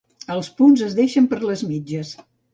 [0.35, 2.17] Els punts es deixen per a les mitges.